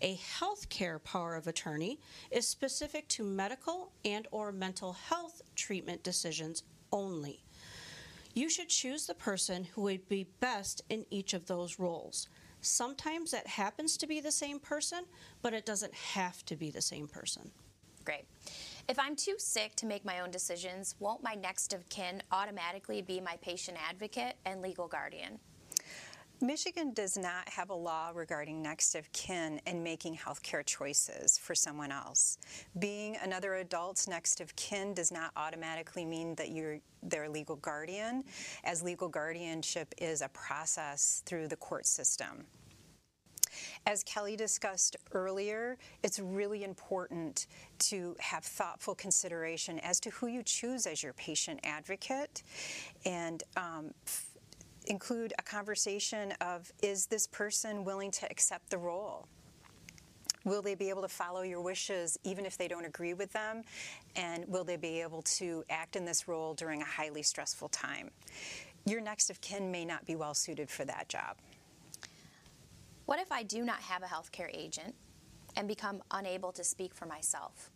A 0.00 0.14
health 0.14 0.68
care 0.68 0.98
power 0.98 1.34
of 1.36 1.46
attorney 1.46 1.98
is 2.30 2.46
specific 2.46 3.08
to 3.08 3.24
medical 3.24 3.92
and 4.04 4.28
or 4.30 4.52
mental 4.52 4.92
health 4.92 5.42
treatment 5.54 6.02
decisions 6.02 6.62
only. 6.92 7.42
You 8.34 8.48
should 8.48 8.68
choose 8.68 9.06
the 9.06 9.14
person 9.14 9.64
who 9.64 9.82
would 9.82 10.08
be 10.08 10.26
best 10.40 10.82
in 10.88 11.04
each 11.10 11.34
of 11.34 11.46
those 11.46 11.78
roles. 11.78 12.28
Sometimes 12.60 13.32
that 13.32 13.46
happens 13.46 13.96
to 13.98 14.06
be 14.06 14.20
the 14.20 14.32
same 14.32 14.58
person, 14.58 15.04
but 15.42 15.52
it 15.52 15.66
doesn't 15.66 15.94
have 15.94 16.44
to 16.46 16.56
be 16.56 16.70
the 16.70 16.80
same 16.80 17.08
person. 17.08 17.50
Great. 18.04 18.24
If 18.88 18.98
I'm 18.98 19.14
too 19.14 19.36
sick 19.38 19.76
to 19.76 19.86
make 19.86 20.04
my 20.04 20.20
own 20.20 20.30
decisions, 20.30 20.96
won't 20.98 21.22
my 21.22 21.34
next 21.34 21.72
of 21.72 21.88
kin 21.88 22.22
automatically 22.32 23.00
be 23.00 23.20
my 23.20 23.36
patient 23.40 23.78
advocate 23.88 24.36
and 24.44 24.60
legal 24.60 24.88
guardian? 24.88 25.38
Michigan 26.40 26.92
does 26.92 27.16
not 27.16 27.48
have 27.48 27.70
a 27.70 27.74
law 27.74 28.10
regarding 28.12 28.60
next 28.60 28.96
of 28.96 29.10
kin 29.12 29.60
and 29.64 29.84
making 29.84 30.16
healthcare 30.16 30.66
choices 30.66 31.38
for 31.38 31.54
someone 31.54 31.92
else. 31.92 32.38
Being 32.80 33.16
another 33.22 33.54
adult's 33.54 34.08
next 34.08 34.40
of 34.40 34.54
kin 34.56 34.92
does 34.92 35.12
not 35.12 35.30
automatically 35.36 36.04
mean 36.04 36.34
that 36.34 36.50
you're 36.50 36.80
their 37.04 37.28
legal 37.28 37.56
guardian, 37.56 38.24
as 38.64 38.82
legal 38.82 39.08
guardianship 39.08 39.94
is 39.98 40.20
a 40.20 40.28
process 40.30 41.22
through 41.24 41.46
the 41.46 41.56
court 41.56 41.86
system. 41.86 42.44
As 43.86 44.02
Kelly 44.04 44.36
discussed 44.36 44.96
earlier, 45.12 45.78
it's 46.02 46.18
really 46.18 46.64
important 46.64 47.46
to 47.80 48.16
have 48.20 48.44
thoughtful 48.44 48.94
consideration 48.94 49.78
as 49.80 50.00
to 50.00 50.10
who 50.10 50.26
you 50.26 50.42
choose 50.42 50.86
as 50.86 51.02
your 51.02 51.12
patient 51.14 51.60
advocate 51.64 52.42
and 53.04 53.42
um, 53.56 53.92
include 54.86 55.32
a 55.38 55.42
conversation 55.42 56.32
of 56.40 56.72
is 56.82 57.06
this 57.06 57.26
person 57.26 57.84
willing 57.84 58.10
to 58.10 58.26
accept 58.30 58.70
the 58.70 58.78
role? 58.78 59.26
Will 60.44 60.62
they 60.62 60.74
be 60.74 60.88
able 60.88 61.02
to 61.02 61.08
follow 61.08 61.42
your 61.42 61.60
wishes 61.60 62.18
even 62.24 62.44
if 62.44 62.58
they 62.58 62.66
don't 62.66 62.84
agree 62.84 63.14
with 63.14 63.32
them? 63.32 63.62
And 64.16 64.46
will 64.48 64.64
they 64.64 64.76
be 64.76 65.00
able 65.00 65.22
to 65.22 65.64
act 65.70 65.94
in 65.94 66.04
this 66.04 66.26
role 66.26 66.54
during 66.54 66.82
a 66.82 66.86
highly 66.86 67.22
stressful 67.22 67.68
time? 67.68 68.10
Your 68.84 69.00
next 69.00 69.30
of 69.30 69.40
kin 69.40 69.70
may 69.70 69.84
not 69.84 70.04
be 70.04 70.16
well 70.16 70.34
suited 70.34 70.68
for 70.68 70.84
that 70.84 71.08
job. 71.08 71.36
What 73.12 73.20
if 73.20 73.30
I 73.30 73.42
do 73.42 73.62
not 73.62 73.80
have 73.80 74.02
a 74.02 74.06
healthcare 74.06 74.48
agent 74.54 74.94
and 75.54 75.68
become 75.68 76.02
unable 76.12 76.50
to 76.52 76.64
speak 76.64 76.94
for 76.94 77.04
myself? 77.04 77.70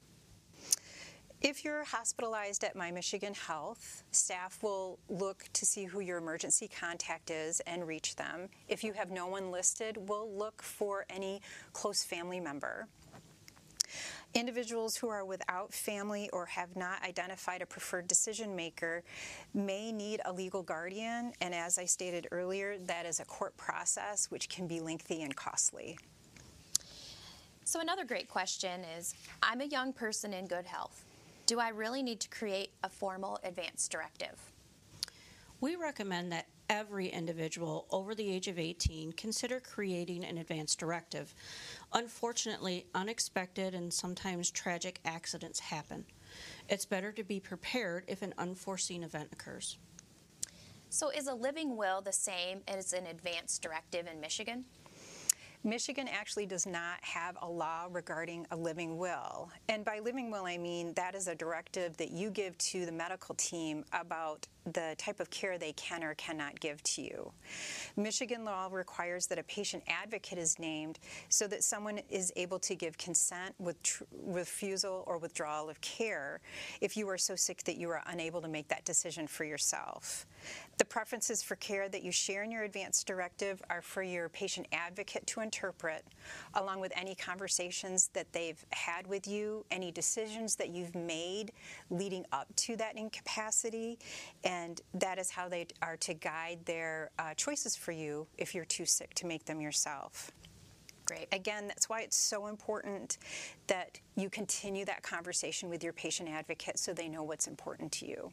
If 1.43 1.63
you're 1.63 1.85
hospitalized 1.85 2.65
at 2.65 2.75
My 2.75 2.91
Michigan 2.91 3.35
Health, 3.35 4.03
staff 4.13 4.63
will 4.63 4.99
look 5.11 5.45
to 5.53 5.67
see 5.67 5.85
who 5.85 6.01
your 6.01 6.17
emergency 6.17 6.69
contact 6.69 7.31
is 7.31 7.61
and 7.67 7.87
reach 7.87 8.17
them. 8.17 8.49
If 8.67 8.83
you 8.83 8.95
have 8.95 9.11
no 9.11 9.27
one 9.27 9.51
listed, 9.51 9.99
we'll 10.09 10.33
look 10.33 10.63
for 10.63 11.05
any 11.11 11.43
close 11.75 12.03
family 12.03 12.41
member. 12.41 12.89
Individuals 14.37 14.99
who 14.99 15.09
are 15.09 15.25
without 15.25 15.73
family 15.73 16.29
or 16.31 16.45
have 16.45 16.77
not 16.77 17.03
identified 17.03 17.63
a 17.63 17.67
preferred 17.67 18.07
decision 18.07 18.55
maker 18.55 19.03
may 19.55 19.91
need 19.91 20.21
a 20.27 20.33
legal 20.33 20.63
guardian, 20.63 21.33
and 21.41 21.55
as 21.55 21.79
I 21.79 21.87
stated 21.87 22.29
earlier, 22.31 22.77
that 22.85 23.07
is 23.07 23.19
a 23.19 23.25
court 23.25 23.57
process 23.57 24.31
which 24.31 24.51
can 24.51 24.67
be 24.67 24.79
lengthy 24.79 25.23
and 25.23 25.35
costly. 25.35 25.99
So, 27.65 27.81
another 27.81 28.05
great 28.05 28.29
question 28.29 28.83
is 28.99 29.15
I'm 29.43 29.63
a 29.63 29.65
young 29.65 29.95
person 29.95 30.35
in 30.35 30.47
good 30.47 30.67
health. 30.67 31.03
Do 31.47 31.59
I 31.59 31.71
really 31.71 32.03
need 32.03 32.21
to 32.21 32.29
create 32.29 32.73
a 32.85 32.91
formal 32.91 33.41
advance 33.43 33.89
directive? 33.89 34.39
We 35.63 35.77
recommend 35.77 36.31
that 36.33 36.47
every 36.69 37.09
individual 37.09 37.87
over 37.91 38.15
the 38.15 38.31
age 38.31 38.49
of 38.49 38.59
18 38.59 39.13
consider 39.13 39.61
creating 39.61 40.25
an 40.25 40.39
advance 40.39 40.75
directive. 40.75 41.35
Unfortunately, 41.93 42.87
unexpected 42.95 43.75
and 43.75 43.93
sometimes 43.93 44.51
tragic 44.51 45.01
accidents 45.05 45.61
happen. 45.61 46.05
It's 46.69 46.85
better 46.85 47.13
to 47.13 47.25
be 47.25 47.41
prepared 47.41 48.05
if 48.09 48.23
an 48.23 48.35
unforeseen 48.39 49.03
event 49.03 49.29
occurs. 49.33 49.79
So, 50.89 51.11
is 51.11 51.27
a 51.27 51.35
living 51.35 51.77
will 51.77 52.01
the 52.01 52.13
same 52.13 52.61
as 52.69 52.93
an 52.93 53.07
advance 53.07 53.59
directive 53.59 54.07
in 54.07 54.21
Michigan? 54.21 54.65
Michigan 55.65 56.07
actually 56.09 56.47
does 56.47 56.65
not 56.65 57.03
have 57.03 57.37
a 57.43 57.49
law 57.49 57.89
regarding 57.91 58.47
a 58.53 58.57
living 58.57 58.99
will. 58.99 59.51
And 59.69 59.85
by 59.85 59.99
living 59.99 60.31
will, 60.31 60.47
I 60.47 60.59
mean 60.59 60.93
that 60.95 61.17
is 61.17 61.27
a 61.27 61.35
directive 61.35 61.97
that 61.97 62.13
you 62.13 62.31
give 62.31 62.57
to 62.59 62.87
the 62.87 62.93
medical 62.93 63.35
team 63.35 63.85
about 63.93 64.47
the 64.73 64.95
type 64.99 65.21
of 65.21 65.31
care 65.31 65.59
they 65.59 65.73
can 65.73 66.03
or 66.03 66.15
cannot 66.15 66.59
give 66.61 66.83
to 66.83 67.03
you. 67.03 67.33
Michigan 67.97 68.45
law 68.45 68.69
requires 68.71 69.27
that 69.29 69.39
a 69.39 69.43
patient 69.45 69.83
advocate 69.87 70.39
is 70.39 70.59
named 70.59 70.99
so 71.29 71.47
that 71.47 71.63
someone 71.63 72.01
is 72.11 72.33
able 72.37 72.59
to 72.59 72.75
give 72.75 72.99
consent 72.99 73.55
with 73.59 74.03
refusal 74.27 75.05
or 75.07 75.19
withdrawal 75.19 75.71
of 75.71 75.81
care 75.81 76.41
if 76.81 76.97
you 76.97 77.09
are 77.09 77.19
so 77.19 77.37
sick 77.37 77.63
that 77.65 77.77
you 77.77 77.89
are 77.91 78.03
unable 78.07 78.41
to 78.41 78.49
make 78.49 78.69
that 78.69 78.85
decision 78.85 79.27
for 79.27 79.45
yourself. 79.45 80.27
The 80.79 80.85
preferences 80.85 81.43
for 81.43 81.57
care 81.57 81.89
that 81.89 82.03
you 82.03 82.13
share 82.13 82.43
in 82.43 82.51
your 82.51 82.65
advance 82.65 83.03
directive 83.03 83.63
are 83.71 83.83
for 83.83 84.03
your 84.03 84.29
patient 84.29 84.67
advocate 84.73 85.27
to 85.29 85.41
interpret, 85.41 86.05
along 86.55 86.81
with 86.81 86.93
any 86.95 87.15
conversations 87.15 88.11
that 88.13 88.33
they've 88.33 88.63
had 88.71 89.07
with 89.07 89.27
you, 89.27 89.65
any 89.71 89.91
decisions 89.91 90.57
that 90.57 90.69
you've 90.69 90.95
made 90.95 91.53
leading 91.91 92.25
up 92.33 92.47
to 92.57 92.77
that 92.77 92.97
incapacity, 92.97 93.99
and 94.57 94.81
that 94.95 95.19
is 95.19 95.31
how 95.31 95.49
they 95.49 95.67
are 95.83 95.97
to 95.99 96.15
guide 96.15 96.59
their 96.65 97.11
uh, 97.19 97.35
choices 97.35 97.77
for 97.77 97.93
you 97.93 98.27
if 98.39 98.55
you're 98.55 98.65
too 98.65 98.87
sick 98.87 99.15
to 99.15 99.27
make 99.27 99.45
them 99.45 99.61
yourself. 99.61 100.31
Great. 101.05 101.29
Again, 101.33 101.69
that's 101.69 101.89
why 101.89 102.01
it's 102.01 102.17
so 102.17 102.47
important 102.49 103.19
that 103.69 104.01
you 104.17 104.29
continue 104.29 104.85
that 104.85 105.03
conversation 105.03 105.69
with 105.69 105.85
your 105.85 105.93
patient 105.93 106.29
advocate 106.29 106.79
so 106.79 106.93
they 106.93 107.09
know 107.09 107.23
what's 107.23 107.47
important 107.47 107.93
to 107.93 108.07
you. 108.07 108.33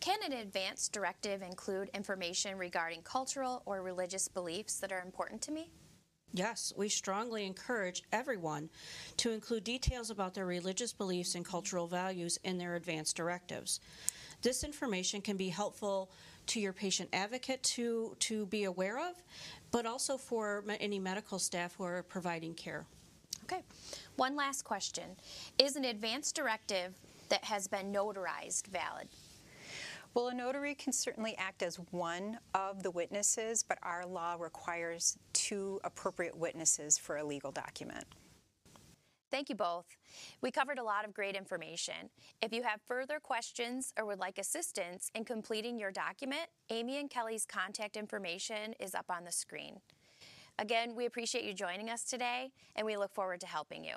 Can 0.00 0.18
an 0.24 0.32
advance 0.32 0.88
directive 0.88 1.42
include 1.42 1.90
information 1.94 2.56
regarding 2.56 3.02
cultural 3.02 3.62
or 3.66 3.82
religious 3.82 4.28
beliefs 4.28 4.78
that 4.78 4.90
are 4.92 5.02
important 5.02 5.42
to 5.42 5.52
me? 5.52 5.70
Yes, 6.32 6.72
we 6.76 6.88
strongly 6.88 7.44
encourage 7.44 8.02
everyone 8.12 8.70
to 9.16 9.32
include 9.32 9.64
details 9.64 10.10
about 10.10 10.34
their 10.34 10.46
religious 10.46 10.92
beliefs 10.92 11.34
and 11.34 11.44
cultural 11.44 11.88
values 11.88 12.38
in 12.44 12.56
their 12.56 12.76
advance 12.76 13.12
directives. 13.12 13.80
This 14.42 14.62
information 14.62 15.20
can 15.20 15.36
be 15.36 15.48
helpful 15.48 16.10
to 16.46 16.60
your 16.60 16.72
patient 16.72 17.10
advocate 17.12 17.62
to, 17.62 18.16
to 18.20 18.46
be 18.46 18.64
aware 18.64 18.98
of, 18.98 19.14
but 19.70 19.86
also 19.86 20.16
for 20.16 20.64
any 20.80 20.98
medical 20.98 21.38
staff 21.38 21.74
who 21.76 21.84
are 21.84 22.02
providing 22.04 22.54
care. 22.54 22.86
Okay. 23.44 23.62
One 24.16 24.36
last 24.36 24.62
question 24.62 25.16
Is 25.58 25.76
an 25.76 25.84
advance 25.84 26.30
directive 26.30 26.94
that 27.28 27.44
has 27.44 27.66
been 27.66 27.92
notarized 27.92 28.66
valid? 28.68 29.08
Well, 30.12 30.28
a 30.28 30.34
notary 30.34 30.74
can 30.74 30.92
certainly 30.92 31.36
act 31.38 31.62
as 31.62 31.76
one 31.92 32.38
of 32.52 32.82
the 32.82 32.90
witnesses, 32.90 33.62
but 33.62 33.78
our 33.84 34.04
law 34.04 34.36
requires 34.38 35.16
two 35.50 35.80
appropriate 35.82 36.36
witnesses 36.36 36.96
for 36.96 37.16
a 37.16 37.24
legal 37.24 37.50
document. 37.50 38.04
Thank 39.32 39.48
you 39.48 39.56
both. 39.56 39.86
We 40.42 40.50
covered 40.50 40.78
a 40.78 40.82
lot 40.84 41.04
of 41.04 41.12
great 41.12 41.34
information. 41.34 42.10
If 42.40 42.52
you 42.52 42.62
have 42.62 42.80
further 42.86 43.18
questions 43.20 43.92
or 43.98 44.04
would 44.06 44.18
like 44.20 44.38
assistance 44.38 45.10
in 45.14 45.24
completing 45.24 45.78
your 45.78 45.90
document, 45.90 46.46
Amy 46.68 46.98
and 46.98 47.10
Kelly's 47.10 47.46
contact 47.46 47.96
information 47.96 48.74
is 48.78 48.94
up 48.94 49.06
on 49.08 49.24
the 49.24 49.32
screen. 49.32 49.80
Again, 50.58 50.94
we 50.94 51.06
appreciate 51.06 51.44
you 51.44 51.54
joining 51.54 51.90
us 51.90 52.04
today, 52.04 52.50
and 52.76 52.86
we 52.86 52.96
look 52.96 53.14
forward 53.14 53.40
to 53.40 53.46
helping 53.46 53.84
you. 53.84 53.96